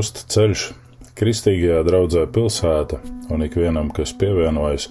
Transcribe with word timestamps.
krusta 0.00 0.22
ceļš, 0.32 0.60
kristīgajā 1.12 1.80
draudzē 1.84 2.22
pilsēta 2.32 3.02
un 3.34 3.42
ikvienam, 3.44 3.90
kas 3.92 4.14
pievienojas 4.16 4.86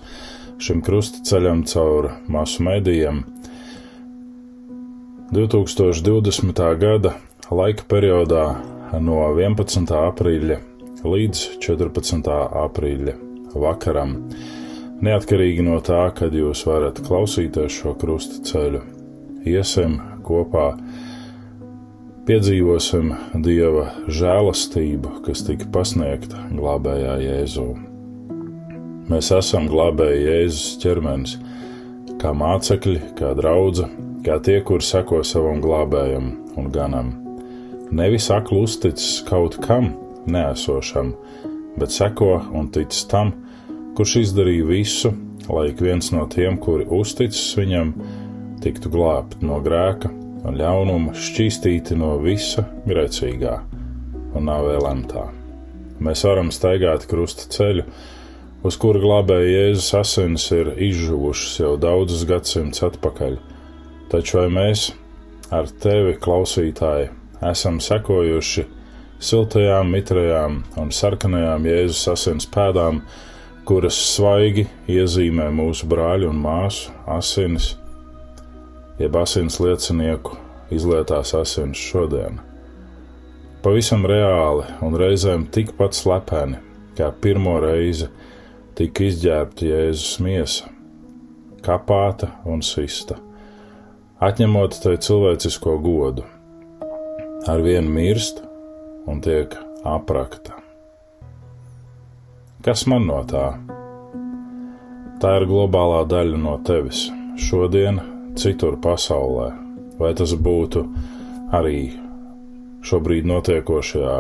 šim 0.62 0.84
krusta 0.86 1.24
ceļam 1.26 1.64
caur 1.66 2.12
masu 2.30 2.62
medijiem. 2.68 3.24
2020. 5.34 6.62
gada 6.84 7.16
laika 7.50 7.88
periodā 7.90 8.44
no 9.02 9.18
11. 9.34 9.90
aprīļa 9.98 10.60
līdz 11.02 11.42
14. 11.66 12.30
aprīļa 12.68 13.18
vakaram. 13.66 14.14
Neatkarīgi 15.02 15.66
no 15.66 15.82
tā, 15.82 16.04
kad 16.14 16.38
jūs 16.38 16.68
varat 16.70 17.02
klausīties 17.02 17.82
šo 17.82 17.98
krusta 17.98 18.44
ceļu, 18.46 18.86
iesim 19.58 19.98
kopā, 20.22 20.76
piedzīvosim 22.30 23.08
Dieva 23.42 23.88
žēlastību, 24.06 25.16
kas 25.26 25.42
tika 25.48 25.66
pasniegta 25.74 26.44
glābējā 26.54 27.16
Jēzū. 27.24 27.64
Mēs 29.10 29.32
esam 29.34 29.66
glābēji 29.72 30.28
Jēzus 30.28 30.76
ķermenis, 30.84 31.34
kā 32.22 32.36
mācekļi, 32.38 33.00
kā 33.18 33.32
draugi, 33.40 33.88
kā 34.28 34.38
tie, 34.46 34.60
kur 34.62 34.86
seko 34.86 35.24
savam 35.26 35.58
glābējam 35.64 36.30
un 36.54 36.70
ganam. 36.76 37.12
Nevis 37.90 38.30
aklu 38.36 38.62
uzticis 38.68 39.24
kaut 39.26 39.58
kam, 39.66 39.96
neesošam, 40.30 41.16
bet 41.82 41.98
seko 41.98 42.36
un 42.54 42.70
tic 42.70 42.94
tam, 43.10 43.34
kurš 43.98 44.20
izdarīja 44.28 44.70
visu, 44.70 45.16
lai 45.50 45.72
ik 45.74 45.82
viens 45.82 46.14
no 46.14 46.30
tiem, 46.30 46.62
kuri 46.62 46.86
uzticis 46.94 47.58
viņam, 47.58 47.96
tiktu 48.62 48.94
glābti 48.94 49.42
no 49.50 49.64
grēka 49.66 50.14
un 50.48 50.58
ļaunuma, 50.60 51.16
šķīstīti 51.18 51.98
no 52.00 52.16
visa 52.24 52.64
grēcīgā 52.88 53.58
un 54.36 54.48
nav 54.48 54.68
vēl 54.70 54.84
lemtā. 54.86 55.26
Mēs 56.00 56.24
varam 56.24 56.52
staigāt 56.56 57.06
krusta 57.10 57.50
ceļu, 57.52 57.84
uz 58.64 58.78
kura 58.80 59.02
glābēja 59.04 59.50
Jēzus 59.52 59.92
asins 60.00 60.48
ir 60.56 60.72
izžuvušas 60.90 61.60
jau 61.60 61.74
daudzus 61.82 62.26
gadsimtus 62.30 62.86
atpakaļ, 62.88 63.40
taču 64.12 64.40
vai 64.40 64.48
mēs 64.56 64.90
ar 65.56 65.68
tevi, 65.84 66.16
klausītāji, 66.22 67.10
esam 67.50 67.80
sekojuši 67.84 68.66
siltajām, 69.20 69.92
mitrajām 69.92 70.62
un 70.80 70.94
sarkanajām 70.96 71.68
Jēzus 71.68 72.06
asins 72.14 72.48
pēdām, 72.52 73.04
kuras 73.68 73.98
svaigi 74.16 74.66
iezīmē 74.90 75.50
mūsu 75.54 75.90
brāļu 75.90 76.32
un 76.32 76.40
māsu 76.42 76.96
asinis, 77.12 77.74
jeb 79.00 79.16
asins 79.16 79.60
liecinieku 79.64 80.38
izlietās 80.74 81.34
asins 81.38 81.80
šodien. 81.80 82.40
Pavisam 83.64 84.06
reāli 84.08 84.68
un 84.86 84.96
reizēm 85.00 85.48
tikpat 85.52 85.98
slepeni, 85.98 86.60
kā 86.96 87.10
pirmo 87.24 87.58
reizi 87.64 88.08
tika 88.78 89.04
izģērbta 89.08 89.66
Jēzus 89.68 90.20
miesa, 90.24 90.70
kapāta 91.66 92.32
un 92.48 92.64
sista, 92.64 93.18
atņemot 94.24 94.78
tai 94.84 94.96
cilvēcisko 95.04 95.76
godu. 95.84 96.28
Ar 97.48 97.64
vienu 97.64 97.92
mirst 97.96 98.42
un 99.08 99.20
tiek 99.24 99.56
aprakta. 99.88 100.56
Kas 102.64 102.86
man 102.92 103.08
no 103.08 103.22
tā? 103.28 103.54
Tā 105.20 105.36
ir 105.40 105.48
globālā 105.48 106.06
daļa 106.08 106.40
no 106.40 106.58
tevis, 106.68 107.06
šodien, 107.40 108.00
citur 108.40 108.78
pasaulē, 108.82 109.50
vai 110.00 110.14
tas 110.18 110.34
būtu 110.34 110.86
arī 111.56 111.90
šobrīd 112.86 113.28
notiekošajā 113.30 114.20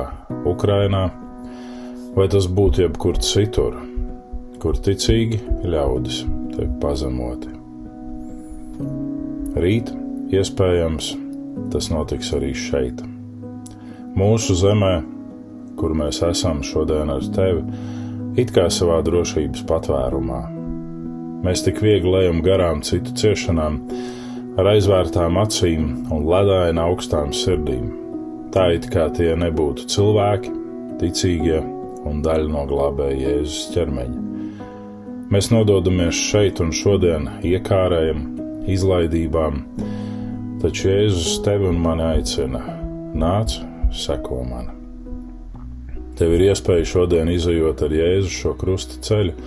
Ukrainā, 0.49 1.05
vai 2.15 2.27
tas 2.31 2.49
būtu 2.51 2.83
jebkur 2.85 3.21
citur, 3.23 3.77
kur 4.59 4.75
ticīgi 4.75 5.39
ļaudis 5.63 6.23
tiek 6.55 6.73
pazemoti. 6.83 7.53
Rīt, 9.59 9.93
iespējams, 10.35 11.13
tas 11.71 11.89
notiks 11.93 12.33
arī 12.35 12.51
šeit 12.55 13.01
mūsu 14.19 14.55
zemē, 14.57 14.93
kur 15.79 15.95
mēs 15.95 16.21
esam 16.27 16.63
šodien 16.65 17.11
ar 17.13 17.25
tevi, 17.35 17.63
it 18.39 18.51
kā 18.55 18.67
savā 18.73 18.99
drošības 19.05 19.63
patvērumā. 19.69 20.58
Mēs 21.39 21.63
tik 21.63 21.77
viegli 21.79 22.25
ejam 22.25 22.41
garām 22.43 22.81
citu 22.83 23.13
ciešanām, 23.15 23.79
ar 24.59 24.67
aizvērtām 24.73 25.37
acīm 25.39 25.85
un 26.11 26.25
ledaina 26.27 26.89
augstām 26.89 27.31
sirdīm. 27.35 27.93
Tā 28.51 28.65
it 28.75 28.89
kā 28.91 29.05
tie 29.15 29.31
nebūtu 29.39 29.85
cilvēki, 29.93 30.51
ticīgie 30.99 31.61
un 32.09 32.19
daļa 32.25 32.49
no 32.51 32.65
glābēja 32.67 33.21
Jēzus 33.21 33.69
ķermeņa. 33.75 34.25
Mēs 35.29 35.51
nododamies 35.53 36.17
šeit 36.17 36.59
un 36.63 36.73
šodien 36.75 37.29
iekārējam, 37.45 38.25
izlaidībām, 38.67 39.61
taču 40.59 40.89
Jēzus 40.89 41.37
tevi 41.45 41.69
un 41.69 41.79
mani 41.79 42.03
aicina: 42.17 42.65
nāc 43.15 43.55
seko 43.95 44.41
man. 44.49 44.73
Tev 46.19 46.35
ir 46.35 46.49
iespēja 46.49 46.87
šodien 46.97 47.31
izējot 47.31 47.85
ar 47.85 47.95
Jēzu 47.95 48.33
šo 48.41 48.55
krusta 48.59 48.99
ceļu, 49.05 49.37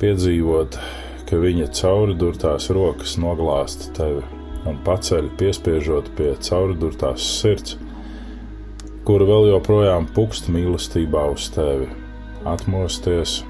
piedzīvot, 0.00 0.76
ka 1.26 1.38
viņa 1.42 1.70
cauridurtās 1.74 2.68
rokas 2.74 3.16
noglāsta 3.20 3.92
tevi 3.96 4.22
un 4.66 4.78
paceļ, 4.86 5.30
piespiežot 5.38 6.10
pie 6.18 6.32
cauridurtās 6.42 7.24
sirds, 7.40 7.76
kura 9.06 9.26
vēl 9.28 9.52
joprojām 9.52 10.08
pukst 10.14 10.50
mīlestībā 10.52 11.26
uz 11.32 11.48
tevi, 11.54 11.86
atmosties 12.46 13.40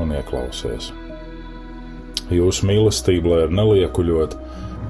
un 0.00 0.12
ieklausies. 0.16 0.90
Jūsu 2.30 2.68
mīlestība, 2.68 3.32
lai 3.32 3.46
ir 3.46 3.56
neliekuļot, 3.56 4.36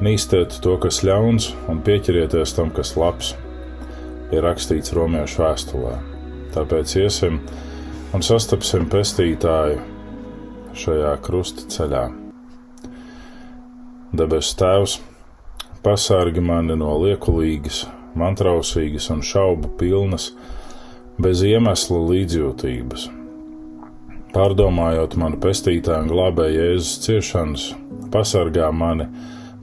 nīstiet 0.05 0.59
to, 0.65 0.75
kas 0.83 1.01
ļauns, 1.07 1.53
un 1.71 1.81
pieķerieties 1.87 2.57
tam, 2.59 2.75
kas 2.75 2.97
labs 3.01 3.33
ir 4.35 4.45
rakstīts 4.45 4.95
Romiešu 4.97 5.45
vēstulē. 5.45 5.95
Tāpēc 6.55 6.97
iesim 7.01 7.39
un 8.15 8.27
sastapsim 8.27 8.91
pestītāju 8.91 9.79
šajā 10.77 11.15
krusta 11.25 11.67
ceļā. 11.71 12.05
Debes 14.17 14.51
Tēvs, 14.59 14.99
pasargi 15.85 16.43
mani 16.43 16.75
no 16.79 16.97
liekulīgas, 17.03 17.85
mantrausīgas 18.19 19.11
un 19.15 19.23
šaubu 19.23 19.71
pilnas, 19.79 20.33
bez 21.21 21.43
iemesla 21.47 22.01
līdzjūtības. 22.11 23.09
Pārdomājot 24.31 25.17
manu 25.19 25.41
pestītāju 25.43 26.07
un 26.07 26.11
glābēju 26.13 26.59
Jēzus 26.59 26.97
ciešanas, 27.07 27.67
pasargā 28.15 28.71
mani 28.71 29.09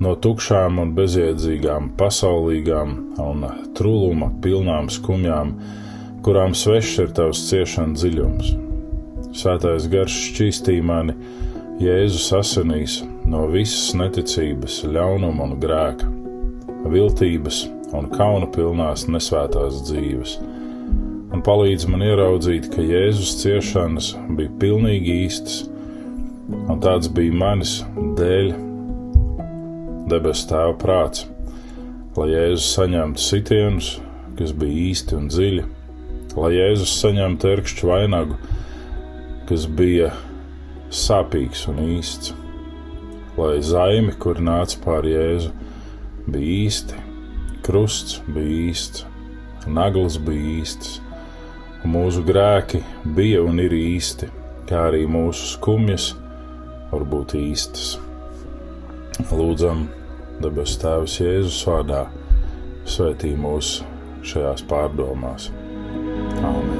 no 0.03 0.13
tukšām 0.23 0.81
un 0.83 0.93
bezjēdzīgām, 0.97 1.93
pasaulīgām 1.99 2.95
un 3.23 3.49
trūluma 3.79 4.31
pilnām 4.43 4.91
skumjām, 4.93 5.55
kurām 6.27 6.55
svešs 6.55 7.03
ir 7.05 7.13
tavs 7.19 7.47
ciešana 7.49 7.97
dziļums. 7.97 8.66
Svētais 9.37 9.85
garš 9.91 10.15
šķīstīja 10.31 10.85
mani. 10.85 11.13
Jēzus 11.77 12.31
asinīs 12.33 13.01
no 13.29 13.43
visas 13.51 13.91
neticības, 13.99 14.79
ļaunuma 14.89 15.45
un 15.45 15.59
grēka, 15.61 16.07
viltības 16.89 17.67
un 17.93 18.09
kauna 18.15 18.49
pilnās 18.55 19.05
nesvētās 19.05 19.83
dzīves, 19.85 20.33
un 21.35 21.43
palīdz 21.45 21.85
man 21.91 22.01
ieraudzīt, 22.07 22.71
ka 22.73 22.81
Jēzus 22.81 23.35
ciešanas 23.43 24.09
bija 24.39 24.55
pilnīgi 24.63 25.19
īstas, 25.27 25.61
un 26.57 26.81
tāds 26.81 27.13
bija 27.13 27.37
manis 27.37 27.77
dēļ 28.17 28.53
debes 30.09 30.47
tēva 30.49 30.73
prāts, 30.81 31.27
lai 32.17 32.31
Jēzus 32.33 32.73
saņemtu 32.73 33.21
sitienus, 33.21 33.95
kas 34.39 34.57
bija 34.57 34.85
īsti 34.89 35.21
un 35.21 35.29
dziļi, 35.29 35.71
lai 36.41 36.55
Jēzus 36.57 37.01
saņemtu 37.03 37.45
terkšķu 37.45 37.93
vainagu, 37.93 38.41
kas 39.47 39.63
bija 39.79 40.11
sāpīgs 40.91 41.65
un 41.71 41.79
īsts, 41.85 42.33
lai 43.37 43.57
zaimi, 43.63 44.13
kur 44.19 44.41
nāca 44.43 44.79
pār 44.83 45.07
Jēzu, 45.07 45.51
bija 46.27 46.55
īsti, 46.67 47.03
krusts 47.63 48.19
bija 48.27 48.67
īsts, 48.67 49.05
nagls 49.67 50.17
bija 50.23 50.57
īsts, 50.61 50.97
un 51.83 51.95
mūsu 51.95 52.23
grēki 52.27 52.83
bija 53.17 53.43
un 53.47 53.61
ir 53.63 53.75
īsti, 53.77 54.29
kā 54.67 54.87
arī 54.89 55.05
mūsu 55.07 55.53
skumjas 55.53 56.09
var 56.91 57.07
būt 57.07 57.37
īstas. 57.39 57.95
Lūdzam, 59.31 59.87
debes 60.43 60.75
Tēvs 60.81 61.19
Jēzus 61.23 61.61
vārdā, 61.67 62.03
svētī 62.87 63.31
mūs 63.39 63.77
šajās 64.27 64.67
pārdomās. 64.67 65.51
Āmen! 66.43 66.76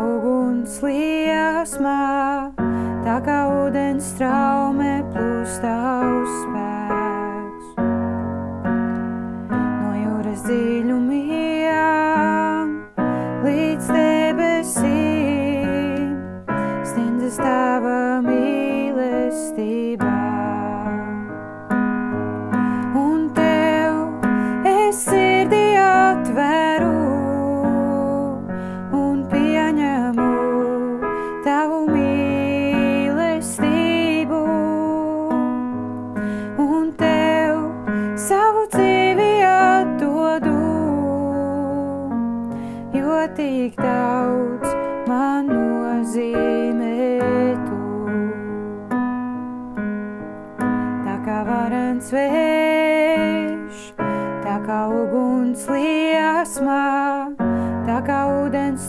Uguns 0.00 0.80
liesmā, 0.84 1.96
tā 3.06 3.16
kā 3.26 3.38
ūdens 3.52 4.12
traume 4.18 5.00
plūstā 5.14 5.78
uzspēks. 6.10 6.71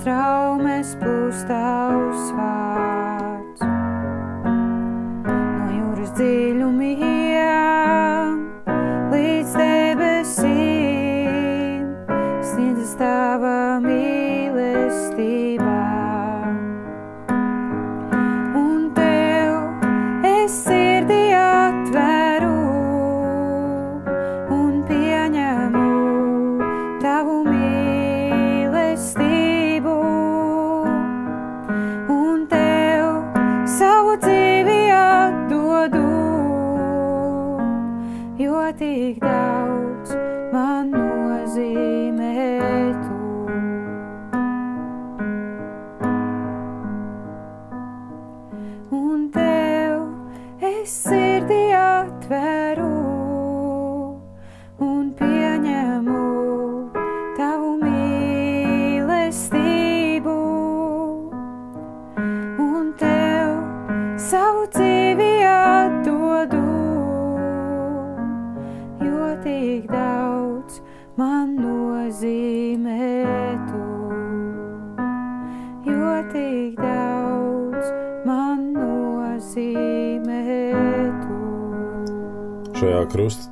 Ūdens 0.04 0.06
traumes 0.06 0.96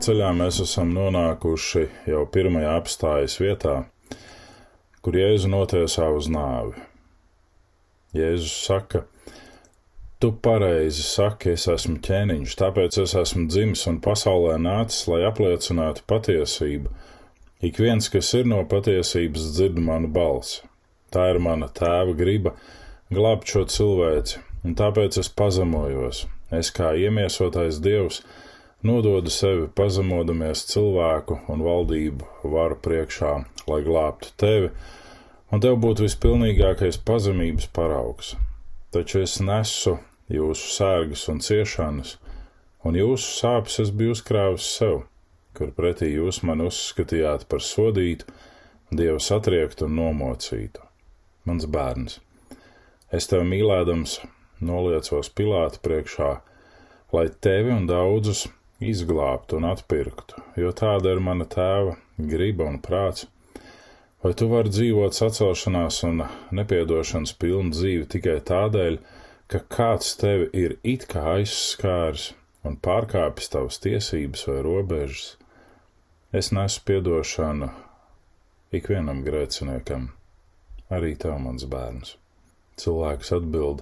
krustaceļā 0.01 0.29
mēs 0.33 0.57
esam 0.63 0.95
nonākuši 0.95 1.81
jau 2.09 2.23
pirmajā 2.33 2.71
apstājas 2.73 3.35
vietā, 3.37 3.85
kur 5.05 5.13
Jēzu 5.13 5.47
notiesā 5.51 6.07
uz 6.09 6.25
nāvi. 6.25 6.73
Jēzus 8.17 8.65
saka, 8.65 9.03
tu 10.17 10.31
pareizi 10.33 11.05
saki, 11.05 11.53
es 11.53 11.67
esmu 11.69 12.01
ķēniņš, 12.01 12.57
tāpēc 12.57 12.97
es 13.03 13.13
esmu 13.13 13.45
dzimis 13.47 13.85
un 13.85 14.01
pasaulē 14.01 14.57
nācis, 14.57 15.05
lai 15.05 15.21
apliecinātu 15.29 16.01
patiesību. 16.09 16.89
Ik 17.61 17.77
viens, 17.77 18.09
kas 18.09 18.33
ir 18.33 18.49
no 18.49 18.65
patiesības, 18.65 19.51
dzird 19.53 19.77
manu 19.77 20.09
balsi. 20.09 20.63
Tā 21.13 21.29
ir 21.29 21.37
mana 21.37 21.69
tēva 21.69 22.17
griba 22.17 22.55
glābt 23.13 23.45
šo 23.45 23.67
cilvēci, 23.69 24.41
un 24.65 24.73
tāpēc 24.73 25.21
es 25.21 25.29
pazemojos. 25.29 26.25
Es 26.49 26.73
kā 26.73 26.95
iemiesotais 26.97 27.77
dievs 27.85 28.23
nododu 28.87 29.29
sevi 29.29 29.67
pazemodamies 29.77 30.63
cilvēku 30.71 31.37
un 31.53 31.61
valdību 31.65 32.49
varu 32.53 32.77
priekšā, 32.81 33.33
lai 33.69 33.81
glābtu 33.85 34.31
tevi, 34.41 34.71
un 35.51 35.61
tev 35.61 35.77
būtu 35.83 36.07
vispilnīgākais 36.07 36.97
pazemības 37.05 37.67
paraugs. 37.75 38.35
Taču 38.91 39.21
es 39.21 39.37
nesu 39.43 39.97
jūsu 40.31 40.73
sērgas 40.75 41.27
un 41.31 41.41
ciešanas, 41.45 42.15
un 42.83 42.97
jūsu 42.97 43.35
sāpes 43.37 43.77
es 43.83 43.91
biju 43.93 44.15
uzkrāvis 44.15 44.67
sev, 44.77 45.03
kur 45.57 45.73
pretī 45.77 46.09
jūs 46.15 46.41
man 46.47 46.63
uzskatījāt 46.65 47.45
par 47.51 47.61
sodītu, 47.63 48.25
dievu 48.91 49.19
satriektu 49.23 49.87
un 49.87 49.97
nomocītu. 49.99 50.81
Mans 51.47 51.67
bērns, 51.69 52.17
es 53.11 53.29
tevi 53.29 53.45
mīlēdams 53.49 54.17
noliecos 54.61 55.29
Pilāta 55.37 55.81
priekšā, 55.85 56.31
lai 57.15 57.27
tevi 57.43 57.71
un 57.75 57.87
daudzus 57.89 58.47
izglābtu 58.81 59.59
un 59.59 59.67
atpirktu, 59.69 60.41
jo 60.57 60.71
tāda 60.75 61.13
ir 61.13 61.21
mana 61.23 61.45
tēva 61.45 61.95
griba 62.17 62.67
un 62.69 62.79
prāts. 62.81 63.27
Vai 64.21 64.33
tu 64.37 64.47
vari 64.51 64.69
dzīvot 64.69 65.17
sacelšanās 65.17 66.03
un 66.05 66.23
nepiedošanas 66.53 67.33
pilnu 67.41 67.73
dzīvi 67.73 68.09
tikai 68.15 68.37
tādēļ, 68.45 68.99
ka 69.49 69.61
kāds 69.75 70.13
tevi 70.21 70.49
ir 70.57 70.77
it 70.87 71.07
kā 71.09 71.23
aizskārs 71.37 72.31
un 72.67 72.77
pārkāpis 72.77 73.49
tavas 73.53 73.81
tiesības 73.81 74.45
vai 74.49 74.59
robežas? 74.65 75.37
Es 76.31 76.51
nesu 76.55 76.83
piedošanu 76.87 77.71
ikvienam 78.77 79.23
grēciniekam, 79.25 80.11
arī 80.93 81.15
tev, 81.19 81.39
mans 81.43 81.65
bērns. 81.67 82.13
Cilvēks 82.79 83.33
atbild: 83.35 83.81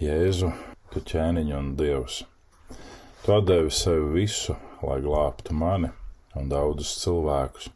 Jēzu, 0.00 0.54
tu 0.94 1.02
ķēniņš 1.10 1.58
un 1.58 1.74
dievs. 1.78 2.22
Tu 3.24 3.32
atdevi 3.32 3.70
sevi 3.70 4.08
visu, 4.12 4.52
lai 4.84 4.98
glābtu 5.00 5.54
mani 5.56 5.88
un 6.36 6.50
daudzus 6.50 6.90
cilvēkus. 7.00 7.70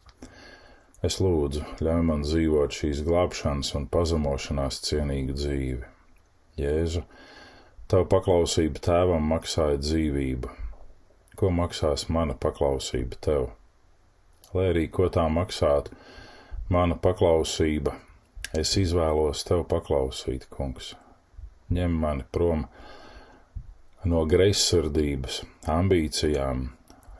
Es 1.07 1.15
lūdzu, 1.25 1.63
ļauj 1.81 2.03
man 2.05 2.21
dzīvot 2.21 2.75
šīs 2.77 2.99
glābšanas 3.07 3.71
un 3.79 3.87
pazemošanās 3.89 4.77
cienīgu 4.85 5.33
dzīvi. 5.39 5.89
Jēzu, 6.61 7.01
tavu 7.89 8.05
paklausību 8.11 8.83
tēvam 8.89 9.25
maksāja 9.31 9.79
dzīvību. 9.81 10.53
Ko 11.41 11.49
maksās 11.61 12.05
mana 12.13 12.37
paklausība 12.45 13.17
tev? 13.17 13.49
Lai 14.53 14.67
arī 14.75 14.85
ko 14.93 15.09
tā 15.09 15.25
maksātu, 15.33 15.97
mana 16.69 16.99
paklausība, 17.07 17.95
es 18.53 18.77
izvēlos 18.77 19.41
tev 19.49 19.65
paklausīt, 19.73 20.45
kungs. 20.53 20.93
Ņem 21.73 21.97
mani 22.05 22.29
prom 22.37 22.67
no 22.67 22.98
no 24.07 24.23
greizsirdības, 24.29 25.41
ambīcijām, 25.67 26.69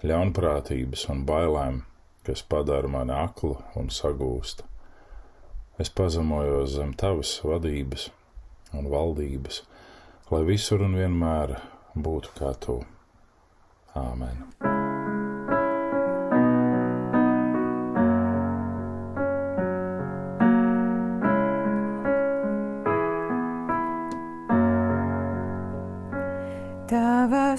ļaunprātības 0.05 1.05
un 1.11 1.25
bailēm, 1.27 1.81
kas 2.23 2.43
padara 2.43 2.87
mani 2.91 3.15
aklu 3.15 3.57
un 3.79 3.91
sagūstu. 3.91 4.63
Es 5.79 5.91
pazemojos 5.91 6.75
zem 6.75 6.93
tavas 6.93 7.37
vadības 7.43 8.09
un 8.75 8.89
valdības, 8.91 9.63
lai 10.31 10.43
visur 10.47 10.83
un 10.87 10.99
vienmēr 10.99 11.57
būtu 11.95 12.35
kā 12.39 12.53
tu. 12.63 12.81
Āmen! 13.99 14.78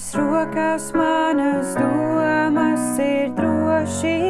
Tavās 0.01 0.15
rokās 0.17 0.87
manas 0.97 1.75
domas 1.77 2.99
ir 3.05 3.29
drošības. 3.37 4.30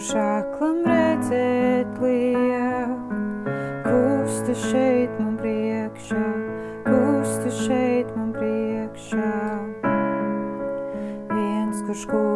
kurš 0.00 0.14
aklam 0.16 0.78
redzēt 0.88 1.98
liek. 2.00 3.10
Kusta 3.84 4.54
šeit 4.56 5.12
man 5.20 5.36
priekšā, 5.36 6.24
kusta 6.88 7.52
šeit 7.58 8.16
man 8.16 8.32
priekšā. 8.32 9.36
Viens, 11.36 11.84
kurš 11.84 12.08
kūst. 12.08 12.29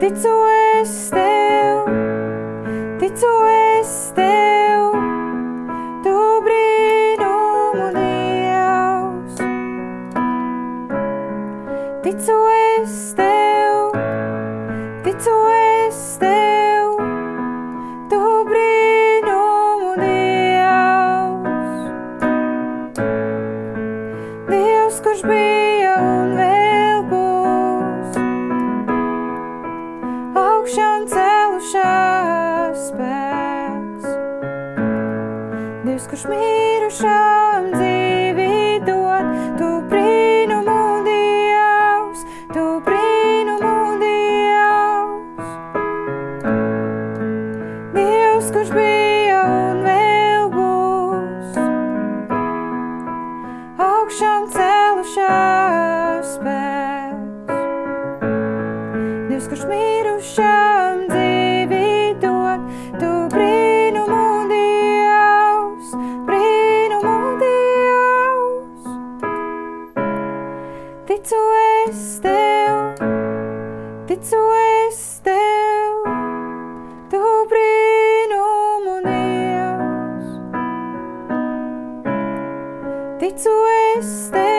Ticu 0.00 0.30
es 0.80 1.10
tev, 1.10 1.84
ticu 2.98 3.32
es 3.52 3.90
tev, 4.16 4.94
tu 6.06 6.14
brīnumu 6.46 7.90
Dievs. 7.98 9.42
Ticu 12.06 12.38
es 12.54 12.96
tev, 13.18 13.29
es 71.70 72.20
tev, 72.24 73.00
ticu 74.06 74.42
es 74.88 75.00
tev, 75.24 76.10
tu 77.12 77.22
brīnumu 77.54 78.98
Dievs. 79.08 80.28
Ticu 83.24 83.56
es 83.96 84.14
tev, 84.36 84.49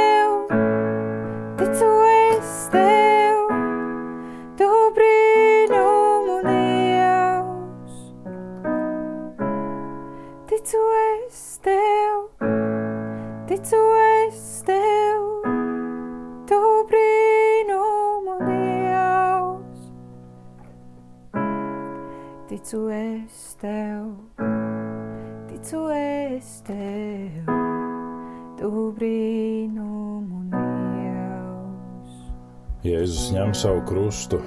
ņem 33.51 33.57
savu 33.59 33.81
krustu 33.83 34.37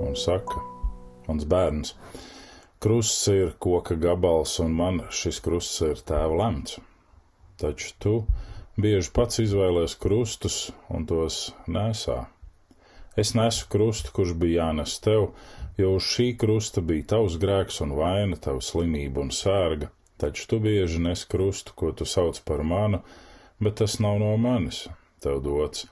un 0.00 0.14
saka: 0.16 0.62
Mans 1.26 1.44
bērns, 1.44 1.90
krusts 2.80 3.26
ir 3.28 3.50
koka 3.60 3.96
gabals, 4.00 4.54
un 4.64 4.72
man 4.78 5.02
šis 5.12 5.42
krusts 5.44 5.82
ir 5.84 6.00
tēva 6.08 6.38
lemts. 6.38 6.78
Taču 7.60 7.90
tu 8.00 8.14
bieži 8.80 9.12
pats 9.18 9.42
izvēlējies 9.42 9.96
krustus 10.00 10.56
un 10.88 11.04
tos 11.10 11.50
nesā. 11.76 12.16
Es 13.20 13.34
nesu 13.36 13.68
krustu, 13.68 14.14
kurš 14.16 14.32
bija 14.40 14.62
jānes 14.62 14.96
tev, 15.04 15.28
jo 15.76 15.92
uz 15.98 16.08
šī 16.08 16.30
krusta 16.40 16.80
bija 16.80 17.10
tavs 17.12 17.36
grēks 17.44 17.82
un 17.84 17.92
vaina, 18.00 18.40
tava 18.40 18.64
slimība 18.64 19.26
un 19.26 19.34
sērga, 19.42 19.92
taču 20.16 20.48
tu 20.54 20.62
bieži 20.70 21.04
nes 21.04 21.28
krustu, 21.28 21.76
ko 21.76 21.92
tu 21.92 22.08
sauc 22.08 22.40
par 22.48 22.64
manu, 22.64 23.04
bet 23.60 23.82
tas 23.84 24.00
nav 24.00 24.16
no 24.24 24.32
manis, 24.40 24.86
tev 25.20 25.44
dots. 25.44 25.84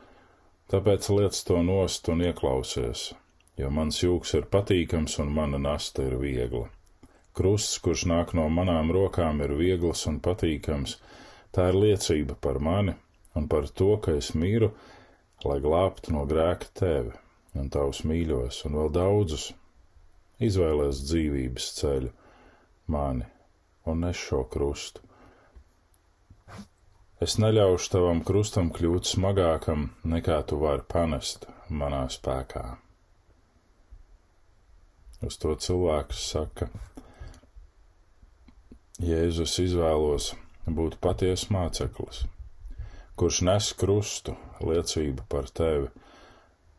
Tāpēc 0.72 1.07
liec 1.14 1.37
to 1.46 1.61
nost 1.62 2.09
un 2.11 2.24
ieklausies, 2.26 3.02
jo 3.61 3.68
mans 3.70 4.00
jūks 4.02 4.33
ir 4.35 4.48
patīkams 4.55 5.12
un 5.22 5.29
mana 5.37 5.61
nasta 5.62 6.02
ir 6.09 6.16
viegla. 6.18 6.64
Krusts, 7.38 7.76
kurš 7.85 8.02
nāk 8.11 8.33
no 8.35 8.48
manām 8.50 8.90
rokām, 8.96 9.44
ir 9.46 9.55
viegls 9.61 10.02
un 10.11 10.18
patīkams. 10.24 10.96
Tā 11.55 11.68
ir 11.70 11.79
liecība 11.85 12.35
par 12.48 12.59
mani 12.59 12.96
un 13.38 13.46
par 13.52 13.70
to, 13.79 13.92
ka 14.02 14.16
es 14.18 14.33
mīru, 14.35 14.72
lai 15.46 15.61
glābtu 15.62 16.16
no 16.16 16.26
grēka 16.26 16.72
tevi 16.83 17.14
un 17.55 17.70
tavus 17.70 18.02
mīļos 18.11 18.64
un 18.66 18.81
vēl 18.81 18.92
daudzus. 18.98 19.46
Izvēlēs 20.50 21.07
dzīvības 21.07 21.72
ceļu, 21.79 22.11
mani 22.90 23.31
un 23.87 24.02
nes 24.02 24.18
šo 24.18 24.42
krustu. 24.50 25.06
Es 27.16 27.38
neļaušu 27.40 27.88
tavam 27.94 28.18
krustam 28.29 28.66
kļūt 28.76 29.09
smagākam, 29.09 29.87
nekā 30.05 30.42
tu 30.50 30.59
vari 30.61 30.85
panest 30.85 31.46
manā 31.72 32.02
spēkā. 32.12 32.64
Uz 35.24 35.38
to 35.40 35.55
cilvēks 35.57 36.20
saka, 36.35 36.68
Jēzus 39.00 39.57
izvēlos 39.64 40.29
būt 40.68 40.98
patiesa 41.00 41.48
māceklis, 41.57 42.22
kurš 43.16 43.40
nes 43.48 43.72
krustu 43.81 44.37
liecību 44.61 45.24
par 45.33 45.48
tevi, 45.48 45.88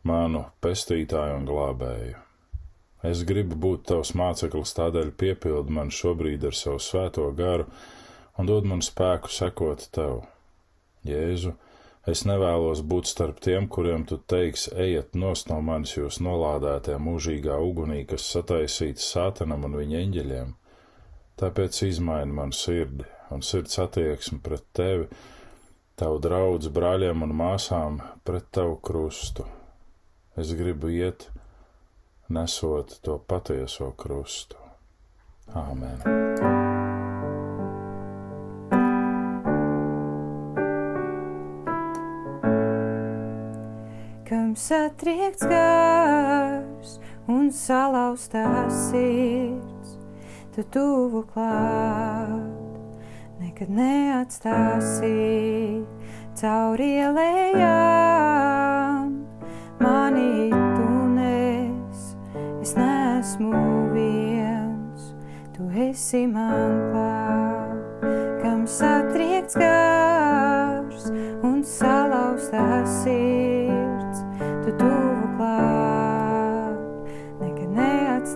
manu 0.06 0.46
pestītāju 0.62 1.42
un 1.42 1.50
glābēju. 1.50 2.18
Es 3.10 3.26
gribu 3.26 3.58
būt 3.66 3.90
tavs 3.90 4.14
māceklis, 4.18 4.78
tādēļ 4.78 5.16
piepildi 5.18 5.74
man 5.74 5.90
šobrīd 5.94 6.46
ar 6.50 6.58
savu 6.58 6.82
svēto 6.82 7.26
garu 7.38 7.66
un 8.38 8.50
dod 8.50 8.68
man 8.70 8.84
spēku 8.86 9.32
sekot 9.34 9.88
tev. 9.94 10.22
Jēzu, 11.08 11.54
es 12.08 12.24
nevēlos 12.28 12.84
būt 12.88 13.10
starp 13.10 13.42
tiem, 13.44 13.68
kuriem 13.72 14.06
tu 14.08 14.18
teiksi, 14.18 14.72
ejiet 14.76 15.16
nost 15.16 15.50
no 15.52 15.60
manis 15.62 15.96
jūs 15.98 16.22
nolādētie 16.24 16.98
mūžīgā 17.02 17.58
ugunī, 17.64 18.04
kas 18.10 18.28
sataisīta 18.34 19.04
sātanam 19.04 19.68
un 19.68 19.78
viņa 19.82 20.04
eņģeļiem. 20.04 20.54
Tāpēc 21.38 21.82
izmaini 21.86 22.34
man 22.34 22.54
sirdi 22.56 23.06
un 23.34 23.44
sirds 23.46 23.78
attieksmi 23.84 24.40
pret 24.44 24.64
tevi, 24.78 25.08
tavu 26.00 26.22
draugu 26.24 26.72
brāļiem 26.74 27.26
un 27.28 27.36
māsām, 27.38 28.00
pret 28.26 28.50
tavu 28.56 28.78
krustu. 28.82 29.46
Es 30.38 30.54
gribu 30.58 30.92
iet, 30.94 31.30
nesot 32.30 33.00
to 33.02 33.18
patieso 33.18 33.92
krustu. 33.98 34.62
Āmen! 35.58 36.67
Satriekts 44.58 45.46
gars 45.46 46.98
un 47.30 47.52
salauztās 47.54 48.74
sirds, 48.90 49.98
tu 50.56 50.64
tuvu 50.74 51.22
klāt, 51.30 52.42
nekad 53.38 53.70
neatstāsi. 53.70 55.14
Cauri 56.38 56.90
ielējām. 57.02 58.26
Mani 59.82 60.50
tu 60.50 60.90
nes, 61.14 62.00
es 62.62 62.76
neesmu 62.78 63.62
viens, 63.94 65.02
tu 65.54 65.70
esi 65.88 66.26
man 66.30 66.78
klāt, 66.92 68.06
kam 68.44 68.66
satriekts 68.70 69.58
gars 69.58 71.10
un 71.46 71.64
salauztās 71.66 72.90
sirds, 73.04 73.67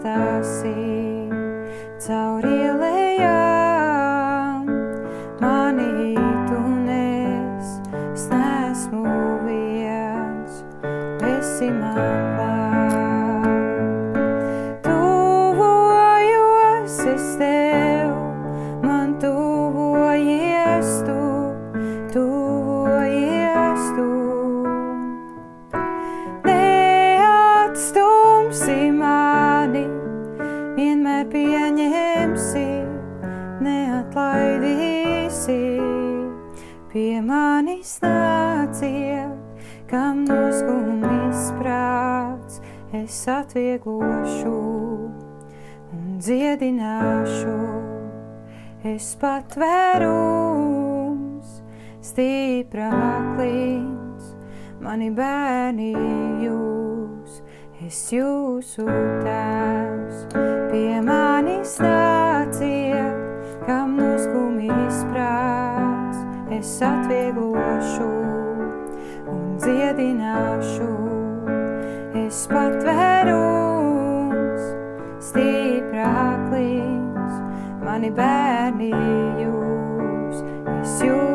neatstāsi 0.03 1.29
cauri 2.01 2.40
ielējām. 2.40 2.40
Es 48.91 49.13
patvērums, 49.21 51.51
stiprāklīns, 52.04 54.25
mani 54.84 55.08
bērni 55.15 55.93
jūs, 56.43 57.38
es 57.88 57.99
jūsu 58.12 58.84
tēvs, 59.23 60.27
pie 60.73 60.99
manis 61.08 61.80
nāciet, 61.80 63.15
kam 63.63 63.95
noskumis 64.01 64.99
prāts, 65.13 66.19
es 66.58 66.73
atvieglošu 66.89 68.10
un 69.32 69.56
dziedināšu. 69.63 70.91
Es 72.25 72.43
patvērums, 72.51 74.63
stiprāklīns, 75.32 76.31
mani 78.01 78.15
bērni 78.17 78.87
jūs, 79.43 80.41
es 80.81 81.03
jūsu 81.05 81.31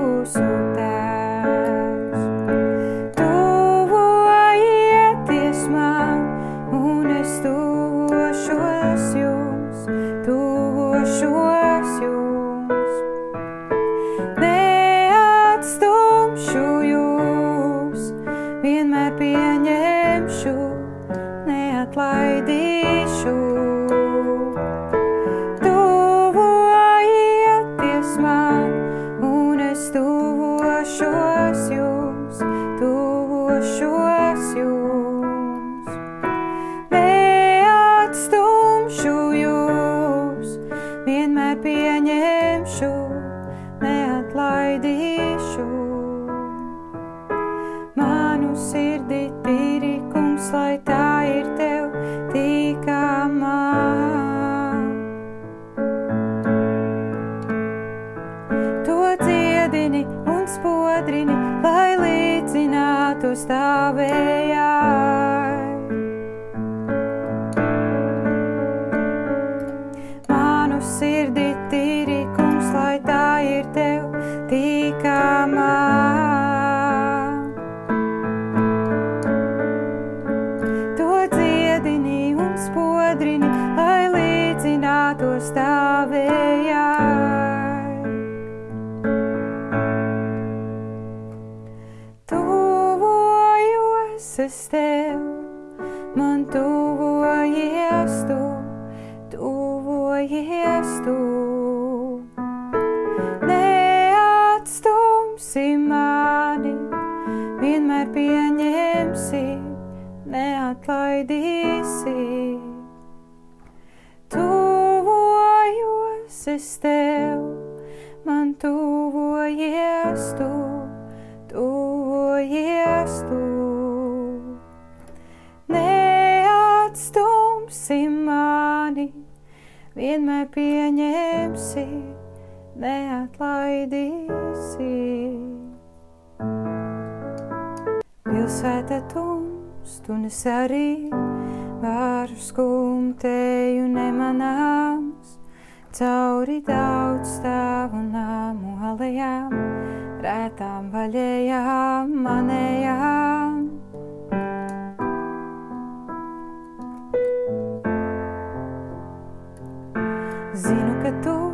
Zinu, 160.57 160.95
ka 161.05 161.11
tu 161.21 161.53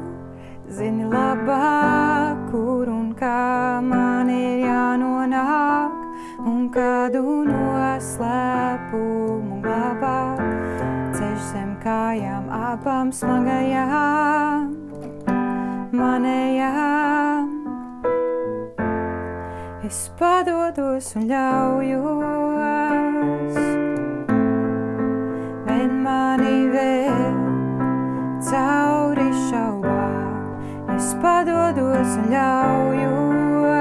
zini 0.71 1.03
labāk, 1.11 2.39
kur 2.53 2.87
un 2.87 3.11
kā 3.19 3.83
man 3.83 4.31
ir 4.31 4.63
jānonāk, 4.63 5.91
un 6.47 6.71
kādu 6.71 7.23
noslēpumu 7.49 8.45
glabāt. 9.65 10.39
Ceļš 11.19 11.43
zem 11.51 11.75
kājām 11.83 12.47
abām 12.55 13.11
smagajām, 13.11 14.71
manējām. 15.99 17.51
Es 19.83 19.99
padodos 20.15 21.11
un 21.19 21.27
ļaujos, 21.35 22.22
cauri 28.51 29.31
šaubām. 29.49 30.97
Es 30.97 31.09
padodos 31.23 32.11
un 32.21 32.27
ļaujos, 32.33 33.75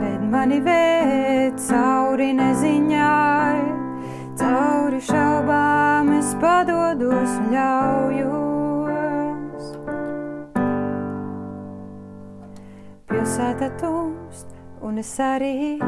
bet 0.00 0.22
mani 0.32 0.58
vēd 0.64 1.54
cauri 1.66 2.30
neziņai, 2.38 3.60
cauri 4.40 5.00
šaubām. 5.10 6.04
Es 6.18 6.30
padodos 6.42 7.32
un 7.40 7.46
ļaujos. 7.56 9.64
Pilsēta 13.10 13.68
tumst, 13.82 14.48
un 14.82 14.92
es 15.02 15.12
arī 15.20 15.78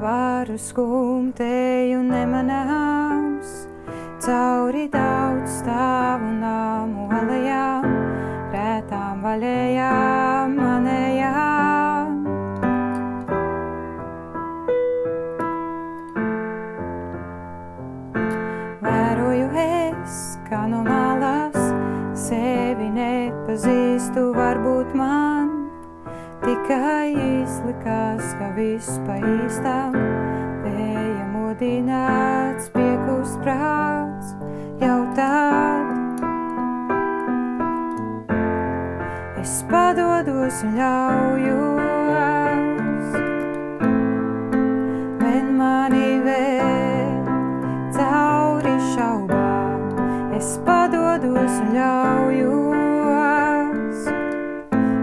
varu 0.00 0.56
skumtēju 0.60 2.00
nemanāms 2.08 3.50
cauri 4.20 4.88
daudz 4.92 5.19
stāvu 5.50 6.30
nāmu 6.40 7.06
alejām, 7.14 7.86
rētām 8.52 9.22
vaļējām, 9.24 10.54
manējām. 10.58 12.16
Vēroju 18.84 19.50
es, 19.64 20.16
kā 20.46 20.64
no 20.70 20.84
malas, 20.86 21.58
sevi 22.28 22.90
nepazīstu, 22.94 24.30
varbūt 24.38 24.96
man 24.98 25.54
tikai 26.46 27.12
izlikās, 27.42 28.34
ka 28.38 28.52
viss 28.58 28.98
pa 29.06 29.18
īstām 29.18 29.96
vēja 30.64 31.30
modināts, 31.34 32.70
piekūst 32.76 33.40
prāts 33.44 33.80
jau 33.80 33.89
tad. 35.20 36.00
es 39.40 39.64
padodos 39.70 40.62
un 40.64 40.72
ļaujos. 40.78 42.26
Ved 45.22 45.46
mani 45.58 46.10
vēl 46.26 47.18
cauri 47.96 48.76
šaubām, 48.92 49.80
es 50.38 50.50
padodos 50.68 51.54
un 51.64 51.68
ļaujos. 51.78 53.18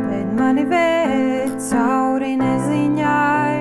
Ved 0.08 0.30
mani 0.40 0.66
vēl 0.72 1.52
cauri 1.70 2.34
neziņai, 2.46 3.60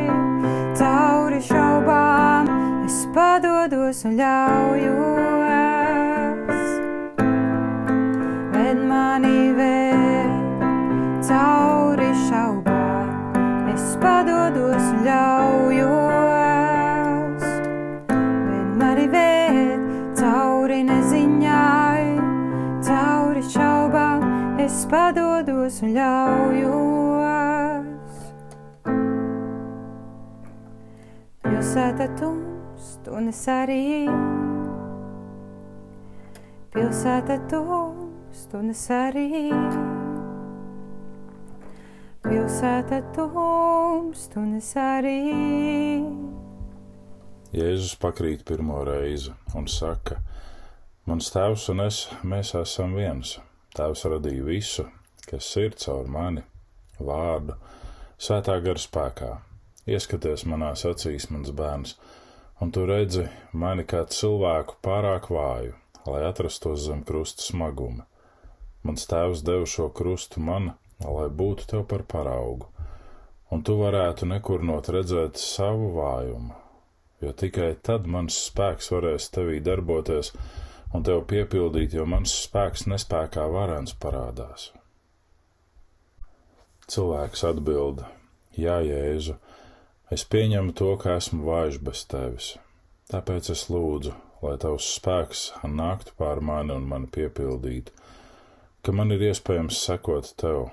cauri 0.78 1.40
šaubām, 1.50 2.44
es 2.86 2.98
padodos 3.16 4.04
un 4.04 4.12
ļaujos. 4.22 5.15
Padodos 15.06 15.70
un 15.70 15.76
ļaujos. 15.76 17.44
Ved 18.10 18.70
mani 18.80 19.06
vēl 19.12 19.78
cauri 20.18 20.82
neziņai, 20.86 22.06
cauri 22.86 23.42
šaubām, 23.42 24.20
es 24.58 24.86
padodos 24.90 25.82
un 25.82 25.94
ļaujos. 25.94 27.34
Pilsēta 31.42 32.06
tumst 32.18 33.08
un 33.08 33.28
es 33.28 33.48
arī. 33.48 34.08
Pilsēta 36.74 37.38
tumst 37.50 38.54
un 38.54 38.70
es 38.74 38.90
arī. 38.90 39.85
Pilsēta 42.26 42.96
tumst 43.14 44.32
un 44.34 44.56
es 44.58 44.72
arī. 44.74 45.20
Jēzus 47.54 47.92
pakrīt 48.02 48.40
pirmo 48.48 48.80
reizi 48.88 49.30
un 49.54 49.68
saka: 49.70 50.16
Mans 51.06 51.28
tēvs 51.30 51.68
un 51.70 51.84
es, 51.84 52.00
mēs 52.26 52.50
esam 52.58 52.96
viens. 52.98 53.36
Tēvs 53.78 54.02
radīja 54.10 54.42
visu, 54.42 54.88
kas 55.30 55.52
ir 55.62 55.76
caur 55.78 56.10
mani, 56.10 56.42
vārdu, 56.98 57.54
svētā 58.18 58.56
gara 58.64 58.82
spēkā. 58.82 59.28
Ieskaties 59.86 60.42
manās 60.50 60.82
acīs, 60.88 61.28
mans 61.30 61.52
bērns, 61.54 61.94
un 62.58 62.74
tu 62.74 62.88
redzi 62.90 63.28
mani 63.52 63.84
kā 63.86 64.02
cilvēku 64.10 64.80
pārāk 64.82 65.30
vāju, 65.30 65.76
lai 66.10 66.24
atrastos 66.26 66.88
zem 66.88 67.06
krusta 67.06 67.46
smaguma. 67.46 68.08
Mans 68.82 69.06
tēvs 69.06 69.46
deva 69.46 69.70
šo 69.70 69.92
krustu 69.94 70.42
man, 70.42 70.72
lai 71.04 71.28
būtu 71.28 71.66
tev 71.72 71.84
par 71.90 72.04
paraugu, 72.08 72.68
un 73.52 73.62
tu 73.62 73.76
varētu 73.80 74.28
nekurnot 74.30 74.88
redzēt 74.94 75.40
savu 75.40 75.92
vājumu, 75.96 76.54
jo 77.20 77.32
tikai 77.32 77.74
tad 77.82 78.06
mans 78.06 78.38
spēks 78.48 78.90
varēs 78.94 79.28
tevī 79.34 79.60
darboties 79.64 80.32
un 80.94 81.04
tev 81.06 81.24
piepildīt, 81.30 81.94
jo 81.96 82.06
mans 82.08 82.32
spēks 82.46 82.86
nespēkā 82.90 83.46
varens 83.52 83.94
parādās. 84.00 84.70
Cilvēks 86.86 87.42
atbild: 87.48 88.04
Jā, 88.56 88.78
Jēzu, 88.86 89.34
es 90.14 90.22
pieņemu 90.24 90.72
to, 90.78 90.92
ka 91.02 91.16
esmu 91.18 91.42
vājš 91.48 91.80
bez 91.82 92.04
tevis. 92.08 92.52
Tāpēc 93.10 93.50
es 93.52 93.66
lūdzu, 93.70 94.14
lai 94.42 94.54
tavs 94.62 94.86
spēks 94.96 95.42
nāktu 95.66 96.14
pār 96.18 96.40
mani 96.40 96.74
un 96.74 96.86
mani 96.88 97.10
piepildītu, 97.10 97.92
ka 98.82 98.94
man 98.94 99.10
ir 99.14 99.26
iespējams 99.28 99.82
sekot 99.88 100.30
tev, 100.38 100.68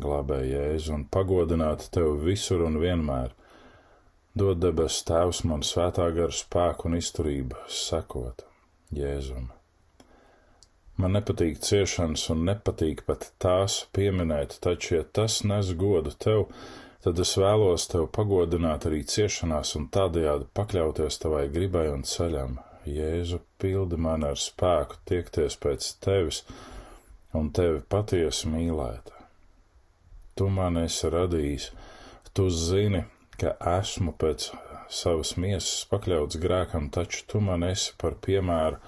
glābēji 0.00 0.54
Jēzu, 0.54 0.94
un 0.98 1.04
pagodināt 1.10 1.88
tevi 1.94 2.16
visur 2.30 2.64
un 2.66 2.78
vienmēr. 2.82 3.34
Dod 4.34 4.58
debes 4.62 4.96
Tēvs 5.06 5.44
man 5.46 5.62
svētā 5.62 6.08
gara 6.16 6.34
spēku 6.34 6.88
un 6.88 6.98
izturību 6.98 7.66
sekot 7.70 8.42
Jēzum. 8.94 9.52
Man 10.98 11.14
nepatīk 11.16 11.58
ciešanas 11.62 12.28
un 12.30 12.44
nepatīk 12.48 13.02
pat 13.06 13.28
tās 13.42 13.80
pieminēt, 13.94 14.58
taču, 14.62 14.98
ja 14.98 15.06
tas 15.18 15.40
nes 15.46 15.72
godu 15.78 16.12
tev, 16.26 16.44
tad 17.06 17.18
es 17.22 17.34
vēlos 17.38 17.88
tev 17.90 18.06
pagodināt 18.14 18.86
arī 18.90 19.02
ciešanās 19.14 19.74
un 19.78 19.88
tādējādi 19.94 20.46
pakļauties 20.54 21.18
tavai 21.24 21.48
gribai 21.54 21.88
un 21.94 22.06
ceļam. 22.06 22.60
Jēzu, 22.86 23.40
pildi 23.58 23.98
mani 24.06 24.28
ar 24.30 24.38
spēku 24.38 25.00
tiekties 25.08 25.56
pēc 25.62 25.90
tevis 26.04 26.42
un 27.34 27.50
tevi 27.54 27.80
patiesi 27.90 28.50
mīlēt. 28.52 29.14
Tu 30.34 30.48
man 30.50 30.78
esi 30.80 31.10
radījis, 31.14 31.68
tu 32.34 32.48
zini, 32.50 33.04
ka 33.38 33.52
esmu 33.74 34.14
pēc 34.18 34.48
savas 34.90 35.34
miesas 35.40 35.84
pakļauts 35.90 36.40
grēkam, 36.42 36.88
taču 36.94 37.22
tu 37.30 37.42
man 37.42 37.66
esi 37.66 37.94
par 38.00 38.18
piemēru 38.26 38.80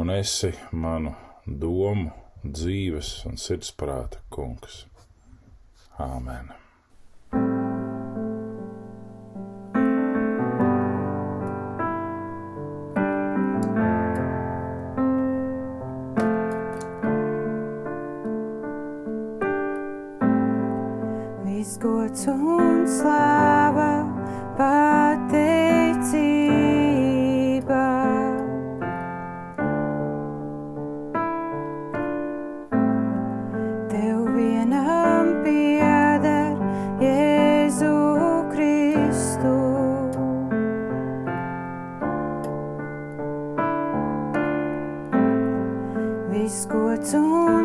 un 0.00 0.14
esi 0.14 0.54
manu 0.72 1.12
domu, 1.46 2.12
dzīves 2.44 3.12
un 3.28 3.36
sirdsprāta 3.40 4.22
kungs. 4.32 4.86
Āmen! 5.98 6.67
Viss 47.00 47.57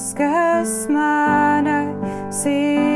Tas, 0.00 0.14
kas 0.16 0.70
manai 0.88 1.92
sirdī 2.32 2.89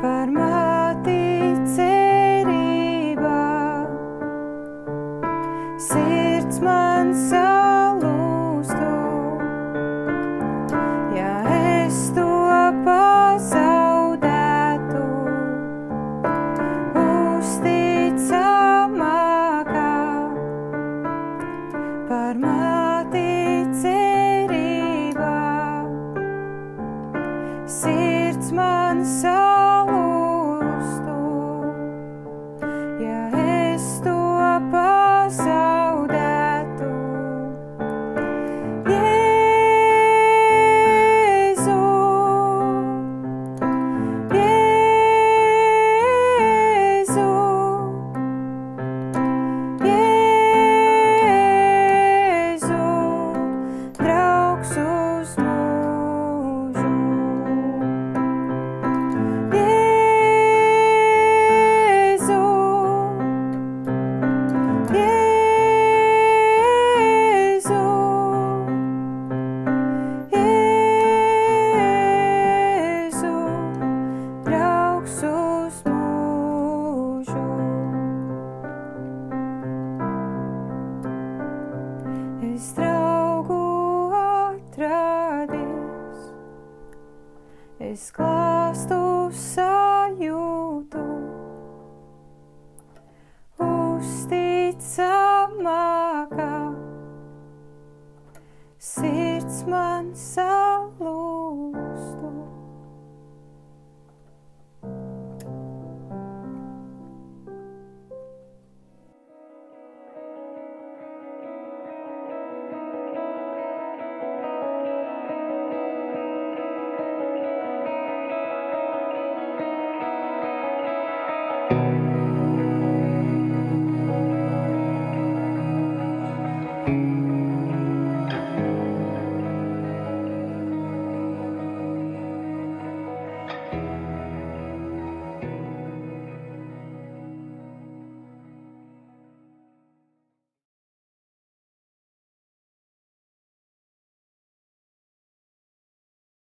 but 0.00 0.28
my 0.28 0.57